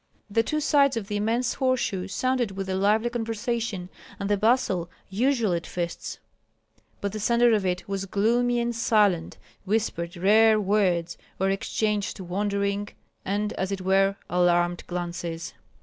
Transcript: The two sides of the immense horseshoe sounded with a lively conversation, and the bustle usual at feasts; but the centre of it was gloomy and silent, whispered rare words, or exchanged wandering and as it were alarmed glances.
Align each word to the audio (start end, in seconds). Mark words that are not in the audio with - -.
The 0.31 0.41
two 0.41 0.59
sides 0.59 0.97
of 0.97 1.07
the 1.09 1.17
immense 1.17 1.53
horseshoe 1.53 2.07
sounded 2.07 2.49
with 2.57 2.67
a 2.67 2.73
lively 2.73 3.11
conversation, 3.11 3.89
and 4.19 4.31
the 4.31 4.35
bustle 4.35 4.89
usual 5.11 5.53
at 5.53 5.67
feasts; 5.67 6.17
but 7.01 7.11
the 7.11 7.19
centre 7.19 7.53
of 7.53 7.67
it 7.67 7.87
was 7.87 8.07
gloomy 8.07 8.59
and 8.59 8.75
silent, 8.75 9.37
whispered 9.63 10.17
rare 10.17 10.59
words, 10.59 11.19
or 11.39 11.51
exchanged 11.51 12.19
wandering 12.19 12.87
and 13.23 13.53
as 13.53 13.71
it 13.71 13.81
were 13.81 14.15
alarmed 14.27 14.83
glances. 14.87 15.53